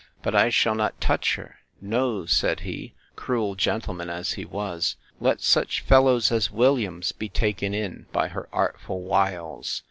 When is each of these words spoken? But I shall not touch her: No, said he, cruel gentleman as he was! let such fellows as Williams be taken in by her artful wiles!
But 0.23 0.33
I 0.33 0.49
shall 0.49 0.73
not 0.73 0.99
touch 0.99 1.35
her: 1.35 1.57
No, 1.79 2.25
said 2.25 2.61
he, 2.61 2.95
cruel 3.15 3.53
gentleman 3.53 4.09
as 4.09 4.31
he 4.31 4.45
was! 4.45 4.95
let 5.19 5.41
such 5.41 5.81
fellows 5.81 6.31
as 6.31 6.49
Williams 6.49 7.11
be 7.11 7.29
taken 7.29 7.75
in 7.75 8.07
by 8.11 8.29
her 8.29 8.49
artful 8.51 9.03
wiles! 9.03 9.79